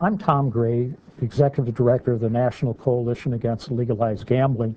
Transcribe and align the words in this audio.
I'm 0.00 0.18
Tom 0.18 0.50
Gray, 0.50 0.92
Executive 1.22 1.72
Director 1.72 2.12
of 2.12 2.20
the 2.20 2.28
National 2.28 2.74
Coalition 2.74 3.34
Against 3.34 3.70
Legalized 3.70 4.26
Gambling. 4.26 4.74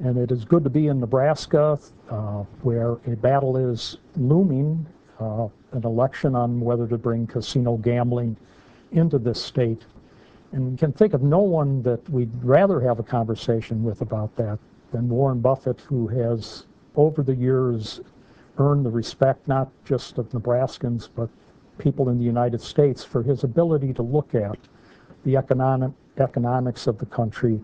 And 0.00 0.18
it 0.18 0.30
is 0.30 0.44
good 0.44 0.62
to 0.64 0.70
be 0.70 0.88
in 0.88 1.00
Nebraska, 1.00 1.78
uh, 2.10 2.44
where 2.60 2.98
a 3.06 3.16
battle 3.16 3.56
is 3.56 3.96
looming, 4.14 4.86
uh, 5.18 5.48
an 5.72 5.84
election 5.84 6.34
on 6.34 6.60
whether 6.60 6.86
to 6.88 6.98
bring 6.98 7.26
casino 7.26 7.78
gambling 7.78 8.36
into 8.90 9.18
this 9.18 9.42
state. 9.42 9.86
And 10.52 10.72
we 10.72 10.76
can 10.76 10.92
think 10.92 11.14
of 11.14 11.22
no 11.22 11.38
one 11.38 11.82
that 11.84 12.06
we'd 12.10 12.30
rather 12.44 12.78
have 12.82 12.98
a 12.98 13.02
conversation 13.02 13.82
with 13.82 14.02
about 14.02 14.36
that 14.36 14.58
than 14.92 15.08
Warren 15.08 15.40
Buffett, 15.40 15.80
who 15.80 16.08
has, 16.08 16.66
over 16.94 17.22
the 17.22 17.34
years, 17.34 18.02
earned 18.58 18.84
the 18.84 18.90
respect 18.90 19.48
not 19.48 19.70
just 19.86 20.18
of 20.18 20.28
Nebraskans, 20.28 21.08
but 21.16 21.30
people 21.78 22.08
in 22.08 22.18
the 22.18 22.24
United 22.24 22.60
States 22.60 23.04
for 23.04 23.22
his 23.22 23.44
ability 23.44 23.92
to 23.94 24.02
look 24.02 24.34
at 24.34 24.58
the 25.24 25.36
economic, 25.36 25.92
economics 26.18 26.86
of 26.86 26.98
the 26.98 27.06
country 27.06 27.60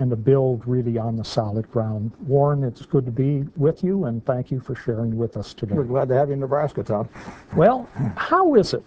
and 0.00 0.10
to 0.10 0.16
build 0.16 0.66
really 0.66 0.98
on 0.98 1.16
the 1.16 1.24
solid 1.24 1.70
ground. 1.70 2.10
Warren, 2.26 2.64
it's 2.64 2.84
good 2.84 3.04
to 3.06 3.12
be 3.12 3.44
with 3.56 3.84
you, 3.84 4.06
and 4.06 4.24
thank 4.26 4.50
you 4.50 4.58
for 4.58 4.74
sharing 4.74 5.16
with 5.16 5.36
us 5.36 5.54
today. 5.54 5.76
We're 5.76 5.84
glad 5.84 6.08
to 6.08 6.14
have 6.14 6.28
you 6.28 6.34
in 6.34 6.40
Nebraska, 6.40 6.82
Tom. 6.82 7.08
Well, 7.54 7.88
how 8.16 8.54
is 8.56 8.74
it 8.74 8.82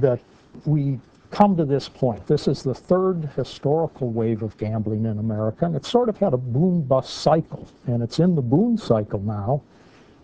that 0.00 0.20
we 0.64 1.00
come 1.32 1.56
to 1.56 1.64
this 1.64 1.88
point? 1.88 2.24
This 2.28 2.46
is 2.46 2.62
the 2.62 2.74
third 2.74 3.28
historical 3.34 4.10
wave 4.10 4.42
of 4.42 4.56
gambling 4.56 5.04
in 5.04 5.18
America, 5.18 5.64
and 5.64 5.74
it's 5.74 5.90
sort 5.90 6.08
of 6.08 6.16
had 6.16 6.32
a 6.32 6.38
boom 6.38 6.82
bust 6.82 7.12
cycle, 7.12 7.66
and 7.88 8.00
it's 8.02 8.20
in 8.20 8.36
the 8.36 8.42
boom 8.42 8.78
cycle 8.78 9.20
now. 9.20 9.62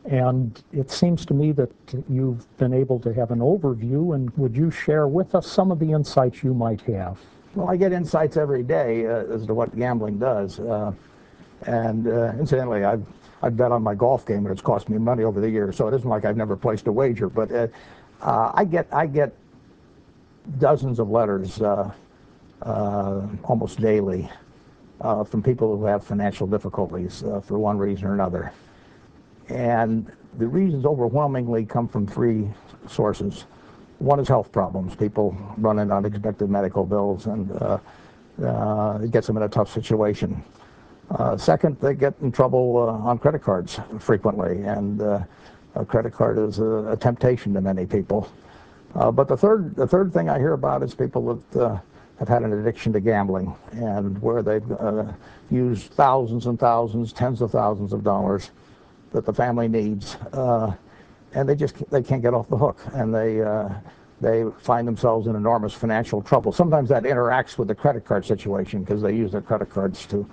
And 0.04 0.60
it 0.72 0.90
seems 0.90 1.24
to 1.26 1.34
me 1.34 1.52
that 1.52 1.70
you've 2.08 2.56
been 2.58 2.74
able 2.74 2.98
to 3.00 3.14
have 3.14 3.30
an 3.30 3.38
overview, 3.38 4.14
and 4.14 4.30
would 4.36 4.56
you 4.56 4.70
share 4.70 5.06
with 5.06 5.34
us 5.34 5.46
some 5.46 5.70
of 5.70 5.78
the 5.78 5.92
insights 5.92 6.42
you 6.42 6.54
might 6.54 6.80
have? 6.82 7.18
Well, 7.54 7.68
I 7.68 7.76
get 7.76 7.92
insights 7.92 8.36
every 8.36 8.62
day 8.62 9.06
uh, 9.06 9.24
as 9.26 9.46
to 9.46 9.54
what 9.54 9.76
gambling 9.76 10.18
does. 10.18 10.58
Uh, 10.58 10.92
and 11.66 12.08
uh, 12.08 12.32
incidentally, 12.38 12.82
I've, 12.82 13.04
I've 13.42 13.56
bet 13.56 13.70
on 13.70 13.82
my 13.82 13.94
golf 13.94 14.26
game, 14.26 14.38
and 14.38 14.48
it's 14.48 14.62
cost 14.62 14.88
me 14.88 14.98
money 14.98 15.22
over 15.22 15.40
the 15.40 15.48
years, 15.48 15.76
so 15.76 15.86
it 15.86 15.94
isn't 15.94 16.08
like 16.08 16.24
I've 16.24 16.36
never 16.36 16.56
placed 16.56 16.88
a 16.88 16.92
wager. 16.92 17.28
But 17.28 17.52
uh, 17.52 17.68
uh, 18.22 18.50
I, 18.54 18.64
get, 18.64 18.88
I 18.90 19.06
get 19.06 19.32
dozens 20.58 20.98
of 20.98 21.10
letters 21.10 21.60
uh, 21.62 21.92
almost 23.44 23.80
daily 23.80 24.28
from 25.00 25.42
people 25.42 25.76
who 25.76 25.84
have 25.84 26.04
financial 26.04 26.46
difficulties 26.46 27.22
for 27.44 27.58
one 27.58 27.78
reason 27.78 28.06
or 28.06 28.14
another. 28.14 28.52
And 29.48 30.10
the 30.38 30.46
reasons 30.46 30.84
overwhelmingly 30.84 31.64
come 31.64 31.88
from 31.88 32.06
three 32.06 32.48
sources. 32.86 33.44
One 33.98 34.18
is 34.18 34.28
health 34.28 34.50
problems. 34.50 34.94
People 34.94 35.36
run 35.58 35.78
into 35.78 35.94
unexpected 35.94 36.50
medical 36.50 36.84
bills 36.84 37.26
and 37.26 37.50
uh, 37.62 37.78
uh, 38.42 38.98
it 39.02 39.10
gets 39.10 39.26
them 39.26 39.36
in 39.36 39.42
a 39.42 39.48
tough 39.48 39.72
situation. 39.72 40.42
Uh, 41.10 41.36
second, 41.36 41.78
they 41.80 41.94
get 41.94 42.14
in 42.22 42.32
trouble 42.32 42.78
uh, 42.78 43.08
on 43.08 43.18
credit 43.18 43.42
cards 43.42 43.78
frequently, 43.98 44.62
and 44.62 45.02
uh, 45.02 45.20
a 45.74 45.84
credit 45.84 46.12
card 46.12 46.38
is 46.38 46.58
a, 46.58 46.92
a 46.92 46.96
temptation 46.96 47.52
to 47.52 47.60
many 47.60 47.84
people. 47.84 48.28
Uh, 48.94 49.10
but 49.10 49.28
the 49.28 49.36
third, 49.36 49.76
the 49.76 49.86
third 49.86 50.12
thing 50.12 50.30
I 50.30 50.38
hear 50.38 50.54
about 50.54 50.82
is 50.82 50.94
people 50.94 51.34
that 51.52 51.82
have 52.18 52.28
had 52.28 52.42
an 52.42 52.52
addiction 52.54 52.92
to 52.94 53.00
gambling, 53.00 53.54
and 53.72 54.20
where 54.22 54.42
they've 54.42 54.64
used 55.50 55.92
thousands 55.92 56.46
and 56.46 56.58
thousands, 56.58 57.12
tens 57.12 57.42
of 57.42 57.50
thousands 57.50 57.92
of 57.92 58.02
dollars 58.02 58.50
that 59.12 59.26
the 59.26 59.32
family 59.32 59.68
needs, 59.68 60.16
uh, 60.32 60.74
and 61.34 61.48
they 61.48 61.54
just 61.54 61.88
they 61.90 62.02
can't 62.02 62.22
get 62.22 62.34
off 62.34 62.48
the 62.48 62.56
hook, 62.56 62.78
and 62.94 63.14
they 63.14 63.40
uh, 63.40 63.68
they 64.20 64.44
find 64.58 64.86
themselves 64.86 65.26
in 65.26 65.36
enormous 65.36 65.72
financial 65.72 66.22
trouble. 66.22 66.52
Sometimes 66.52 66.88
that 66.88 67.04
interacts 67.04 67.58
with 67.58 67.68
the 67.68 67.74
credit 67.74 68.04
card 68.04 68.24
situation 68.24 68.82
because 68.82 69.02
they 69.02 69.12
use 69.12 69.32
their 69.32 69.40
credit 69.40 69.70
cards 69.70 70.06
to 70.06 70.28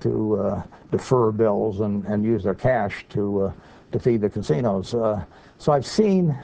to 0.00 0.40
uh, 0.40 0.62
defer 0.90 1.32
bills 1.32 1.80
and, 1.80 2.04
and 2.04 2.24
use 2.24 2.44
their 2.44 2.54
cash 2.54 3.04
to 3.10 3.42
uh, 3.42 3.52
to 3.92 3.98
feed 3.98 4.20
the 4.20 4.30
casinos. 4.30 4.94
Uh, 4.94 5.24
so 5.58 5.72
I've 5.72 5.86
seen 5.86 6.36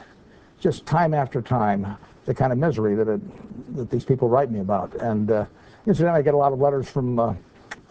just 0.61 0.87
time 0.87 1.15
after 1.15 1.43
time 1.43 1.97
the 2.25 2.35
kind 2.35 2.53
of 2.53 2.59
misery 2.59 2.95
that 2.95 3.09
it, 3.09 3.77
that 3.77 3.91
these 3.91 4.05
people 4.05 4.29
write 4.29 4.51
me 4.51 4.61
about, 4.61 4.95
and 4.95 5.31
uh, 5.31 5.45
incidentally, 5.87 6.19
I 6.19 6.23
get 6.23 6.35
a 6.35 6.39
lot 6.39 6.53
of 6.53 6.61
letters 6.61 6.89
from 6.89 7.37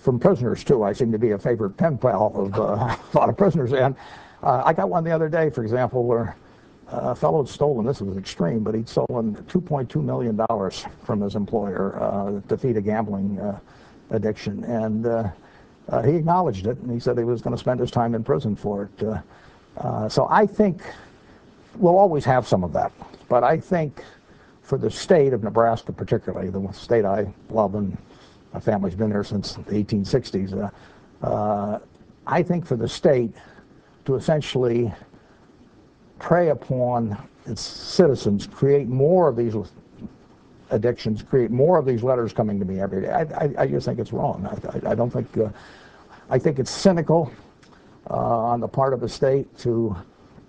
from 0.03 0.19
prisoners 0.19 0.63
too. 0.63 0.83
I 0.83 0.91
seem 0.91 1.11
to 1.13 1.17
be 1.17 1.31
a 1.31 1.39
favorite 1.39 1.71
pen 1.71 1.97
pal 1.97 2.31
of 2.35 2.59
uh, 2.59 2.95
a 3.13 3.17
lot 3.17 3.29
of 3.29 3.37
prisoners. 3.37 3.71
And 3.71 3.95
uh, 4.43 4.61
I 4.65 4.73
got 4.73 4.89
one 4.89 5.03
the 5.03 5.11
other 5.11 5.29
day, 5.29 5.49
for 5.49 5.63
example, 5.63 6.03
where 6.03 6.35
a 6.89 7.15
fellow 7.15 7.41
had 7.41 7.49
stolen, 7.49 7.85
this 7.85 8.01
was 8.01 8.17
extreme, 8.17 8.59
but 8.59 8.75
he'd 8.75 8.87
stolen 8.87 9.35
$2.2 9.47 10.03
million 10.03 10.37
from 11.03 11.21
his 11.21 11.35
employer 11.35 11.97
uh, 11.99 12.41
to 12.49 12.57
feed 12.57 12.77
a 12.77 12.81
gambling 12.81 13.39
uh, 13.39 13.57
addiction. 14.11 14.63
And 14.65 15.07
uh, 15.07 15.29
uh, 15.89 16.01
he 16.03 16.15
acknowledged 16.15 16.67
it, 16.67 16.77
and 16.79 16.91
he 16.91 16.99
said 16.99 17.17
he 17.17 17.23
was 17.23 17.41
going 17.41 17.55
to 17.55 17.59
spend 17.59 17.79
his 17.79 17.89
time 17.89 18.13
in 18.13 18.23
prison 18.23 18.55
for 18.55 18.89
it. 18.99 20.11
so 20.11 20.27
I 20.29 20.45
think 20.45 20.81
we'll 21.77 21.97
always 21.97 22.25
have 22.25 22.45
some 22.45 22.63
of 22.63 22.73
that. 22.73 22.91
But 23.29 23.43
I 23.43 23.57
think 23.57 24.03
for 24.61 24.77
the 24.77 24.91
state 24.91 25.33
of 25.33 25.41
Nebraska 25.41 25.93
particularly, 25.93 26.49
the 26.49 26.71
state 26.73 27.05
I 27.05 27.33
love 27.49 27.75
and 27.75 27.97
my 28.53 28.59
family's 28.59 28.95
been 28.95 29.09
there 29.09 29.23
since 29.23 29.53
the 29.53 29.83
1860s. 29.83 30.71
Uh, 31.23 31.25
uh, 31.25 31.79
I 32.27 32.43
think 32.43 32.65
for 32.65 32.75
the 32.75 32.87
state 32.87 33.33
to 34.05 34.15
essentially 34.15 34.93
prey 36.19 36.49
upon 36.49 37.17
its 37.45 37.61
citizens, 37.61 38.47
create 38.47 38.87
more 38.87 39.27
of 39.27 39.35
these 39.35 39.55
addictions, 40.69 41.23
create 41.23 41.51
more 41.51 41.77
of 41.77 41.85
these 41.85 42.03
letters 42.03 42.31
coming 42.31 42.59
to 42.59 42.65
me 42.65 42.79
every 42.79 43.01
day. 43.01 43.09
I, 43.09 43.21
I, 43.21 43.53
I 43.59 43.67
just 43.67 43.85
think 43.85 43.99
it's 43.99 44.13
wrong. 44.13 44.47
I, 44.47 44.91
I 44.91 44.95
don't 44.95 45.09
think, 45.09 45.37
uh, 45.37 45.49
I 46.29 46.37
think 46.37 46.59
it's 46.59 46.71
cynical 46.71 47.31
uh, 48.09 48.13
on 48.13 48.59
the 48.59 48.67
part 48.67 48.93
of 48.93 48.99
the 48.99 49.09
state 49.09 49.57
to 49.59 49.95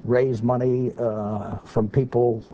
raise 0.04 0.42
money 0.42 0.92
uh, 0.98 1.56
from 1.64 1.88
people 1.88 2.44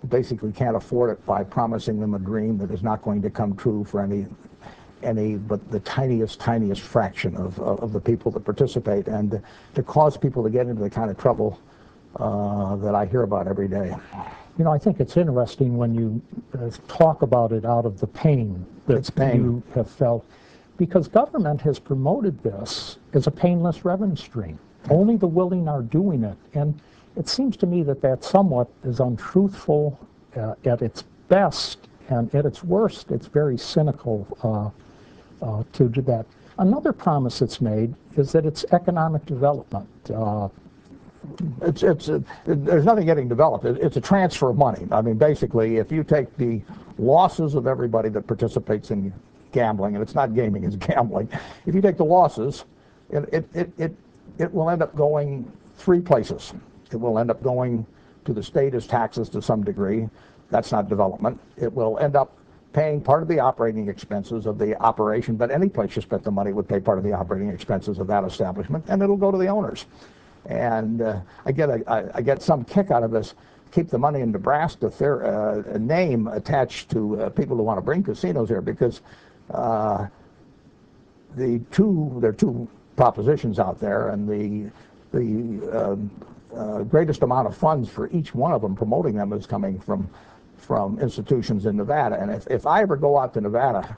who 0.00 0.08
basically 0.08 0.52
can't 0.52 0.76
afford 0.76 1.10
it 1.10 1.24
by 1.24 1.44
promising 1.44 2.00
them 2.00 2.14
a 2.14 2.18
dream 2.18 2.58
that 2.58 2.70
is 2.70 2.82
not 2.82 3.02
going 3.02 3.22
to 3.22 3.30
come 3.30 3.56
true 3.56 3.84
for 3.84 4.00
any 4.00 4.26
any 5.06 5.36
but 5.36 5.70
the 5.70 5.80
tiniest, 5.80 6.40
tiniest 6.40 6.82
fraction 6.82 7.36
of, 7.36 7.58
of 7.60 7.92
the 7.92 8.00
people 8.00 8.30
that 8.32 8.44
participate, 8.44 9.06
and 9.06 9.40
to 9.74 9.82
cause 9.82 10.16
people 10.16 10.42
to 10.42 10.50
get 10.50 10.66
into 10.66 10.82
the 10.82 10.90
kind 10.90 11.10
of 11.10 11.16
trouble 11.16 11.58
uh, 12.16 12.76
that 12.76 12.94
I 12.94 13.06
hear 13.06 13.22
about 13.22 13.46
every 13.46 13.68
day. 13.68 13.94
You 14.58 14.64
know, 14.64 14.72
I 14.72 14.78
think 14.78 15.00
it's 15.00 15.16
interesting 15.16 15.76
when 15.76 15.94
you 15.94 16.22
uh, 16.58 16.70
talk 16.88 17.22
about 17.22 17.52
it 17.52 17.64
out 17.64 17.84
of 17.84 18.00
the 18.00 18.06
pain 18.06 18.64
that 18.86 19.14
pain. 19.14 19.36
you 19.36 19.62
have 19.74 19.90
felt, 19.90 20.24
because 20.78 21.08
government 21.08 21.60
has 21.60 21.78
promoted 21.78 22.42
this 22.42 22.98
as 23.12 23.26
a 23.26 23.30
painless 23.30 23.84
revenue 23.84 24.16
stream. 24.16 24.58
Only 24.88 25.16
the 25.16 25.26
willing 25.26 25.68
are 25.68 25.82
doing 25.82 26.24
it, 26.24 26.36
and 26.54 26.78
it 27.16 27.28
seems 27.28 27.56
to 27.58 27.66
me 27.66 27.82
that 27.82 28.00
that 28.02 28.24
somewhat 28.24 28.68
is 28.84 29.00
untruthful 29.00 29.98
uh, 30.36 30.54
at 30.64 30.80
its 30.80 31.04
best, 31.28 31.88
and 32.08 32.32
at 32.34 32.46
its 32.46 32.62
worst, 32.62 33.10
it's 33.10 33.26
very 33.26 33.58
cynical 33.58 34.26
uh, 35.42 35.62
to 35.72 35.88
do 35.88 36.02
that. 36.02 36.26
Another 36.58 36.92
promise 36.92 37.38
that's 37.38 37.60
made 37.60 37.94
is 38.16 38.32
that 38.32 38.46
it's 38.46 38.64
economic 38.72 39.24
development. 39.26 39.88
Uh, 40.12 40.48
it's, 41.62 41.82
it's, 41.82 42.08
it, 42.08 42.24
there's 42.46 42.84
nothing 42.84 43.04
getting 43.04 43.28
developed. 43.28 43.64
It, 43.64 43.78
it's 43.78 43.96
a 43.96 44.00
transfer 44.00 44.50
of 44.50 44.56
money. 44.56 44.86
I 44.90 45.02
mean, 45.02 45.18
basically, 45.18 45.76
if 45.76 45.92
you 45.92 46.04
take 46.04 46.34
the 46.36 46.62
losses 46.98 47.54
of 47.54 47.66
everybody 47.66 48.08
that 48.10 48.26
participates 48.26 48.90
in 48.90 49.12
gambling, 49.52 49.94
and 49.96 50.02
it's 50.02 50.14
not 50.14 50.34
gaming, 50.34 50.64
it's 50.64 50.76
gambling, 50.76 51.28
if 51.66 51.74
you 51.74 51.82
take 51.82 51.96
the 51.96 52.04
losses, 52.04 52.64
it, 53.10 53.28
it, 53.32 53.48
it, 53.54 53.72
it, 53.78 53.96
it 54.38 54.52
will 54.52 54.70
end 54.70 54.82
up 54.82 54.94
going 54.96 55.50
three 55.76 56.00
places. 56.00 56.54
It 56.90 56.96
will 56.96 57.18
end 57.18 57.30
up 57.30 57.42
going 57.42 57.84
to 58.24 58.32
the 58.32 58.42
state 58.42 58.74
as 58.74 58.86
taxes 58.86 59.28
to 59.30 59.42
some 59.42 59.62
degree. 59.62 60.08
That's 60.50 60.72
not 60.72 60.88
development. 60.88 61.40
It 61.56 61.72
will 61.72 61.98
end 61.98 62.16
up 62.16 62.36
paying 62.76 63.00
part 63.00 63.22
of 63.22 63.28
the 63.28 63.40
operating 63.40 63.88
expenses 63.88 64.44
of 64.44 64.58
the 64.58 64.78
operation, 64.82 65.34
but 65.34 65.50
any 65.50 65.66
place 65.66 65.96
you 65.96 66.02
spent 66.02 66.22
the 66.22 66.30
money 66.30 66.52
would 66.52 66.68
pay 66.68 66.78
part 66.78 66.98
of 66.98 67.04
the 67.04 67.12
operating 67.12 67.48
expenses 67.48 67.98
of 67.98 68.06
that 68.06 68.22
establishment, 68.22 68.84
and 68.88 69.02
it'll 69.02 69.16
go 69.16 69.32
to 69.32 69.38
the 69.38 69.46
owners. 69.46 69.86
And 70.44 71.00
uh, 71.00 71.20
I 71.46 71.52
get 71.52 71.70
a, 71.70 71.82
I, 71.90 72.18
I 72.18 72.20
get 72.20 72.42
some 72.42 72.64
kick 72.64 72.90
out 72.90 73.02
of 73.02 73.10
this. 73.10 73.32
Keep 73.72 73.88
the 73.88 73.96
money 73.96 74.20
in 74.20 74.30
Nebraska 74.30 74.90
fair, 74.90 75.24
uh, 75.24 75.78
name 75.78 76.26
attached 76.26 76.90
to 76.90 77.18
uh, 77.18 77.30
people 77.30 77.56
who 77.56 77.62
want 77.62 77.78
to 77.78 77.82
bring 77.82 78.02
casinos 78.02 78.50
here 78.50 78.60
because 78.60 79.00
uh, 79.52 80.06
the 81.34 81.58
two 81.70 82.14
there 82.20 82.28
are 82.28 82.34
two 82.34 82.68
propositions 82.94 83.58
out 83.58 83.80
there, 83.80 84.10
and 84.10 84.28
the 84.28 84.70
the 85.12 85.92
um, 85.92 86.10
uh, 86.54 86.82
greatest 86.82 87.22
amount 87.22 87.48
of 87.48 87.56
funds 87.56 87.88
for 87.88 88.10
each 88.10 88.34
one 88.34 88.52
of 88.52 88.60
them 88.60 88.76
promoting 88.76 89.14
them 89.14 89.32
is 89.32 89.46
coming 89.46 89.80
from 89.80 90.10
from 90.56 90.98
institutions 91.00 91.66
in 91.66 91.76
Nevada. 91.76 92.20
And 92.20 92.30
if, 92.30 92.46
if 92.48 92.66
I 92.66 92.82
ever 92.82 92.96
go 92.96 93.18
out 93.18 93.34
to 93.34 93.40
Nevada 93.40 93.96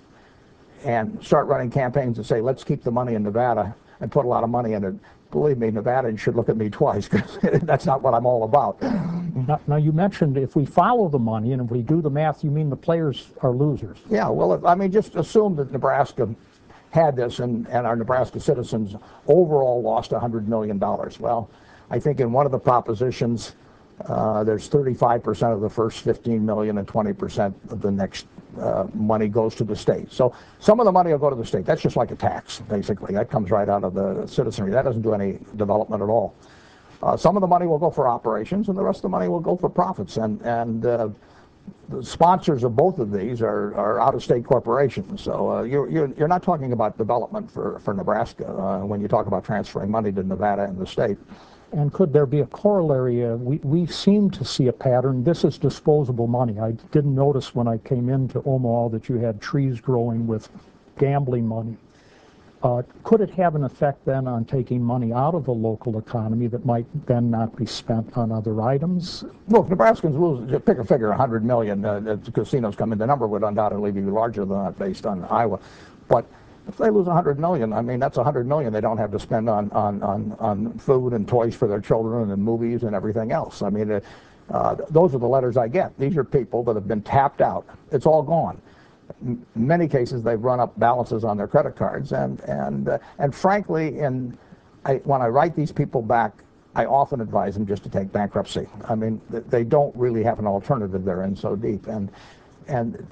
and 0.84 1.22
start 1.25 1.46
running 1.46 1.70
campaigns 1.70 2.19
and 2.19 2.26
say, 2.26 2.40
let's 2.40 2.64
keep 2.64 2.82
the 2.82 2.90
money 2.90 3.14
in 3.14 3.22
Nevada 3.22 3.75
and 4.00 4.10
put 4.12 4.25
a 4.25 4.28
lot 4.28 4.44
of 4.44 4.50
money 4.50 4.75
in 4.75 4.84
it, 4.84 4.94
believe 5.31 5.58
me, 5.58 5.70
Nevada 5.70 6.16
should 6.16 6.37
look 6.37 6.49
at 6.49 6.56
me 6.56 6.69
twice 6.70 7.08
because 7.08 7.38
that's 7.62 7.87
not 7.87 8.02
what 8.02 8.14
I'm 8.14 8.26
all 8.26 8.44
about. 8.44 8.81
Now, 8.82 9.60
now, 9.66 9.76
you 9.76 9.93
mentioned 9.93 10.37
if 10.37 10.56
we 10.56 10.66
follow 10.66 11.08
the 11.08 11.19
money 11.19 11.52
and 11.52 11.62
if 11.62 11.70
we 11.70 11.81
do 11.81 12.02
the 12.02 12.10
math, 12.10 12.43
you 12.43 12.50
mean 12.50 12.70
the 12.70 12.76
players 12.76 13.28
are 13.43 13.52
losers. 13.52 13.99
Yeah, 14.10 14.28
well, 14.28 14.52
if- 14.52 14.64
I 14.64 14.75
mean, 14.75 14.90
just 14.90 15.14
assume 15.14 15.56
that 15.56 15.70
Nebraska 15.70 16.28
had 16.90 17.14
this 17.16 17.38
and, 17.38 17.69
and 17.69 17.87
our 17.87 17.94
Nebraska 17.96 18.40
citizens 18.40 18.96
overall 19.26 19.82
lost 19.82 20.10
$100 20.10 20.46
million. 20.46 20.78
Well, 20.78 21.50
I 21.90 21.99
think 21.99 22.20
in 22.20 22.32
one 22.32 22.46
of 22.46 22.52
the 22.52 22.58
propositions, 22.58 23.55
uh, 24.06 24.44
there's 24.44 24.68
35% 24.68 25.52
of 25.52 25.60
the 25.60 25.68
first 25.68 26.00
15 26.00 26.44
million 26.44 26.78
and 26.78 26.86
20% 26.86 27.54
of 27.70 27.80
the 27.80 27.90
next 27.90 28.26
uh, 28.60 28.86
money 28.94 29.28
goes 29.28 29.54
to 29.56 29.64
the 29.64 29.76
state. 29.76 30.10
So 30.10 30.34
some 30.58 30.80
of 30.80 30.86
the 30.86 30.92
money 30.92 31.10
will 31.10 31.18
go 31.18 31.30
to 31.30 31.36
the 31.36 31.44
state. 31.44 31.64
That's 31.64 31.82
just 31.82 31.96
like 31.96 32.10
a 32.10 32.16
tax, 32.16 32.60
basically. 32.68 33.14
That 33.14 33.30
comes 33.30 33.50
right 33.50 33.68
out 33.68 33.84
of 33.84 33.94
the 33.94 34.26
citizenry. 34.26 34.70
That 34.70 34.84
doesn't 34.84 35.02
do 35.02 35.14
any 35.14 35.38
development 35.56 36.02
at 36.02 36.08
all. 36.08 36.34
Uh, 37.02 37.16
some 37.16 37.36
of 37.36 37.40
the 37.40 37.46
money 37.46 37.66
will 37.66 37.78
go 37.78 37.90
for 37.90 38.08
operations, 38.08 38.68
and 38.68 38.76
the 38.76 38.82
rest 38.82 38.98
of 38.98 39.02
the 39.02 39.08
money 39.08 39.28
will 39.28 39.40
go 39.40 39.56
for 39.56 39.68
profits. 39.68 40.16
And 40.16 40.40
and 40.42 40.84
uh, 40.84 41.08
the 41.90 42.02
sponsors 42.02 42.64
of 42.64 42.74
both 42.74 42.98
of 42.98 43.12
these 43.12 43.40
are, 43.40 43.74
are 43.74 44.00
out-of-state 44.00 44.44
corporations. 44.44 45.22
So 45.22 45.50
uh, 45.50 45.62
you're, 45.62 45.88
you're 45.88 46.12
you're 46.16 46.28
not 46.28 46.42
talking 46.42 46.72
about 46.72 46.98
development 46.98 47.50
for 47.50 47.78
for 47.80 47.94
Nebraska 47.94 48.48
uh, 48.48 48.84
when 48.84 49.00
you 49.00 49.08
talk 49.08 49.26
about 49.26 49.44
transferring 49.44 49.90
money 49.90 50.10
to 50.12 50.22
Nevada 50.22 50.64
and 50.64 50.78
the 50.78 50.86
state. 50.86 51.18
And 51.73 51.93
could 51.93 52.12
there 52.12 52.26
be 52.26 52.41
a 52.41 52.47
corollary? 52.47 53.25
Uh, 53.25 53.37
we, 53.37 53.59
we 53.59 53.87
seem 53.87 54.31
to 54.31 54.44
see 54.44 54.69
a 54.69 54.73
pattern. 54.73 55.23
This 55.23 55.44
is 55.44 55.59
disposable 55.59 56.26
money. 56.26 56.59
I 56.59 56.73
didn't 56.93 57.15
notice 57.15 57.55
when 57.55 57.69
I 57.69 57.76
came 57.79 58.09
into 58.09 58.43
Omaha 58.44 58.88
that 58.88 59.09
you 59.09 59.17
had 59.17 59.41
trees 59.41 59.81
growing 59.81 60.26
with 60.26 60.49
gambling 60.99 61.47
money. 61.47 61.76
Uh, 62.61 62.82
could 63.05 63.20
it 63.20 63.31
have 63.31 63.55
an 63.55 63.62
effect 63.62 64.05
then 64.05 64.26
on 64.26 64.44
taking 64.44 64.82
money 64.82 65.12
out 65.12 65.35
of 65.35 65.44
the 65.44 65.53
local 65.53 65.97
economy 65.99 66.49
that 66.49 66.67
might 66.67 66.87
then 67.06 67.31
not 67.31 67.55
be 67.55 67.65
spent 67.65 68.17
on 68.17 68.32
other 68.32 68.61
items? 68.62 69.23
If 69.49 69.67
Nebraskans 69.67 70.50
just 70.50 70.65
pick 70.65 70.79
a 70.79 70.85
figure, 70.85 71.11
100 71.11 71.44
million, 71.44 71.85
uh, 71.85 72.00
the 72.00 72.32
casinos 72.32 72.75
come 72.75 72.93
in, 72.93 72.99
the 72.99 73.06
number 73.06 73.29
would 73.29 73.44
undoubtedly 73.44 73.93
be 73.93 74.00
larger 74.00 74.44
than 74.44 74.65
that 74.65 74.79
based 74.79 75.06
on 75.06 75.25
Iowa. 75.26 75.61
But 76.09 76.26
if 76.69 76.76
they 76.76 76.91
lose 76.91 77.06
100 77.06 77.38
million, 77.41 77.73
I 77.73 77.81
mean, 77.81 77.99
that's 77.99 78.19
100 78.19 78.47
million 78.47 78.73
they 78.73 78.81
don't 78.81 78.99
have 78.99 79.11
to 79.12 79.19
spend 79.19 79.49
on, 79.49 79.70
on, 79.73 80.03
on, 80.03 80.37
on 80.38 80.79
food 80.79 81.15
and 81.15 81.26
toys 81.26 81.55
for 81.55 81.67
their 81.67 81.81
children 81.81 82.31
and 82.31 82.43
movies 82.43 82.82
and 82.82 82.94
everything 82.94 83.32
else. 83.32 83.62
I 83.62 83.70
mean, 83.70 83.91
uh, 83.91 84.00
uh, 84.50 84.76
those 84.91 85.15
are 85.15 85.19
the 85.19 85.29
letters 85.29 85.56
I 85.56 85.69
get. 85.69 85.99
These 85.99 86.17
are 86.17 86.25
people 86.25 86.62
that 86.65 86.75
have 86.75 86.87
been 86.87 87.03
tapped 87.03 87.41
out. 87.41 87.67
It's 87.91 88.06
all 88.06 88.23
gone. 88.23 88.61
In 89.25 89.44
many 89.55 89.88
cases, 89.88 90.23
they've 90.23 90.43
run 90.43 90.61
up 90.61 90.79
balances 90.79 91.25
on 91.25 91.38
their 91.38 91.49
credit 91.49 91.75
cards. 91.75 92.12
And, 92.12 92.41
and, 92.41 92.88
uh, 92.88 92.99
and 93.19 93.35
frankly, 93.35 93.99
in, 93.99 94.37
I, 94.85 94.97
when 94.97 95.23
I 95.23 95.29
write 95.29 95.56
these 95.56 95.73
people 95.73 96.03
back, 96.03 96.35
I 96.75 96.85
often 96.85 97.23
advise 97.23 97.55
them 97.55 97.67
just 97.67 97.82
to 97.85 97.88
take 97.88 98.12
bankruptcy. 98.12 98.67
I 98.87 98.94
mean, 98.94 99.20
they 99.31 99.65
don't 99.65 99.94
really 99.97 100.23
have 100.23 100.38
an 100.38 100.47
alternative. 100.47 101.05
They're 101.05 101.25
in 101.25 101.35
so 101.35 101.56
deep. 101.56 101.87
And, 101.87 102.11
and 102.69 103.06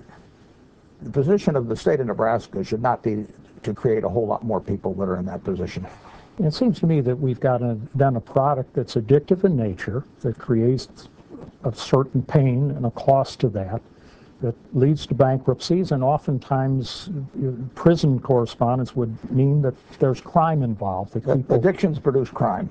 the 1.03 1.11
position 1.11 1.57
of 1.57 1.69
the 1.69 1.77
state 1.77 2.01
of 2.01 2.07
Nebraska 2.07 2.65
should 2.65 2.83
not 2.83 3.03
be 3.03 3.27
to 3.63 3.75
create 3.75 4.05
a 4.05 4.09
whole 4.09 4.27
lot 4.27 4.45
more 4.45 4.61
people 4.61 4.95
that 4.95 5.05
are 5.05 5.17
in 5.17 5.27
that 5.27 5.45
position. 5.45 5.87
It 6.39 6.53
seems 6.53 6.79
to 6.81 6.87
me 6.87 7.01
that 7.01 7.17
we've 7.17 7.41
got 7.41 7.63
a, 7.63 7.79
then 7.95 8.17
a 8.17 8.21
product 8.21 8.75
that's 8.75 8.95
addictive 8.95 9.45
in 9.45 9.57
nature, 9.57 10.05
that 10.21 10.39
creates 10.39 11.09
a 11.65 11.75
certain 11.75 12.23
pain 12.23 12.71
and 12.73 12.87
a 12.87 12.91
cost 12.91 13.41
to 13.41 13.49
that, 13.51 13.81
that 14.43 14.55
leads 14.75 15.07
to 15.07 15.15
bankruptcies, 15.15 15.93
and 15.93 16.05
oftentimes 16.05 17.09
uh, 17.43 17.53
prison 17.75 18.21
correspondence 18.21 18.95
would 18.95 19.17
mean 19.31 19.63
that 19.63 19.75
there's 19.99 20.21
crime 20.21 20.63
involved, 20.63 21.15
that 21.15 21.25
people 21.25 21.57
Addictions 21.57 21.99
produce 21.99 22.29
crime. 22.29 22.69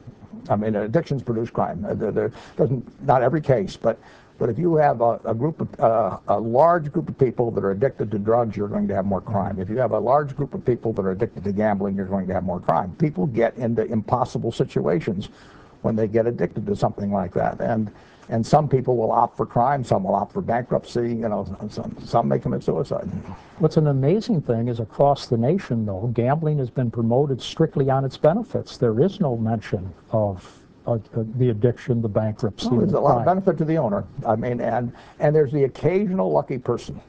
I 0.48 0.56
mean, 0.56 0.76
addictions 0.76 1.24
produce 1.24 1.50
crime. 1.50 1.84
Uh, 1.84 1.96
There, 1.96 2.12
there 2.12 2.32
doesn't, 2.56 3.06
not 3.06 3.24
every 3.24 3.42
case, 3.42 3.76
but, 3.76 3.98
but 4.38 4.50
if 4.50 4.60
you 4.60 4.76
have 4.76 5.02
a, 5.02 5.20
a 5.24 5.34
group 5.34 5.62
of, 5.62 5.80
uh, 5.80 6.18
a 6.28 6.40
large 6.40 6.92
group 6.92 7.08
of 7.08 7.18
people 7.18 7.52
that 7.52 7.64
are 7.64 7.72
addicted 7.72 8.12
to 8.12 8.20
drugs, 8.20 8.58
you're 8.58 8.68
going 8.68 8.88
to 8.88 8.96
have 8.96 9.06
more 9.06 9.22
crime. 9.22 9.60
If 9.60 9.70
you 9.70 9.78
have 9.78 9.92
a 9.92 10.00
large 10.00 10.36
group 10.36 10.54
of 10.54 10.66
people 10.66 10.92
that 10.94 11.06
are 11.06 11.12
addicted 11.12 11.44
to 11.46 11.54
gambling, 11.54 11.96
you're 11.96 12.06
going 12.06 12.28
to 12.28 12.34
have 12.34 12.44
more 12.44 12.60
crime. 12.60 12.96
People 12.98 13.28
get 13.28 13.56
into 13.58 13.86
impossible 13.86 14.52
situations 14.52 15.30
when 15.84 15.96
they 15.96 16.08
get 16.08 16.28
addicted 16.28 16.66
to 16.66 16.76
something 16.76 17.12
like 17.12 17.34
that. 17.34 17.62
And, 17.62 17.92
and 18.28 18.46
some 18.46 18.68
people 18.68 18.98
will 18.98 19.12
opt 19.12 19.38
for 19.38 19.46
crime, 19.46 19.84
some 19.84 20.04
will 20.04 20.16
opt 20.16 20.34
for 20.34 20.42
bankruptcy, 20.42 21.10
you 21.10 21.30
know, 21.30 21.46
some, 21.70 21.96
some 22.04 22.28
may 22.28 22.40
commit 22.40 22.64
suicide. 22.64 23.08
What's 23.60 23.78
an 23.78 23.88
amazing 23.88 24.42
thing 24.42 24.68
is 24.68 24.80
across 24.82 25.28
the 25.28 25.38
nation, 25.38 25.86
though, 25.86 26.12
gambling 26.14 26.58
has 26.58 26.70
been 26.70 26.92
promoted 26.92 27.42
strictly 27.42 27.90
on 27.90 28.04
its 28.04 28.18
benefits. 28.18 28.78
There 28.78 29.00
is 29.00 29.22
no 29.22 29.38
mention 29.38 29.94
of 30.12 30.60
uh, 30.88 30.98
the 31.38 31.50
addiction, 31.50 32.02
the 32.02 32.10
bankruptcy. 32.10 32.70
Well, 32.70 32.80
there's 32.80 32.92
the 32.92 33.00
a 33.00 33.00
lot 33.00 33.20
of 33.20 33.26
benefit 33.26 33.58
to 33.58 33.66
the 33.66 33.78
owner. 33.78 34.04
I 34.26 34.36
mean, 34.36 34.62
and, 34.62 34.94
and 35.20 35.36
there's 35.36 35.52
the 35.52 35.64
occasional 35.64 36.32
lucky 36.32 36.58
person. 36.58 37.00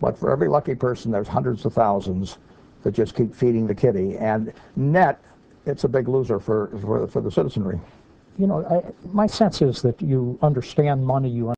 But 0.00 0.16
for 0.16 0.30
every 0.30 0.48
lucky 0.48 0.74
person, 0.74 1.10
there's 1.10 1.28
hundreds 1.28 1.64
of 1.64 1.72
thousands 1.72 2.38
that 2.82 2.92
just 2.92 3.14
keep 3.16 3.34
feeding 3.34 3.66
the 3.66 3.74
kitty. 3.74 4.16
And 4.16 4.52
net, 4.76 5.20
it's 5.66 5.84
a 5.84 5.88
big 5.88 6.08
loser 6.08 6.38
for, 6.38 6.68
for, 6.80 7.06
for 7.08 7.20
the 7.20 7.30
citizenry. 7.30 7.80
You 8.38 8.46
know, 8.46 8.64
I, 8.66 8.92
my 9.12 9.26
sense 9.26 9.60
is 9.62 9.82
that 9.82 10.00
you 10.00 10.38
understand 10.42 11.04
money, 11.04 11.28
you 11.28 11.48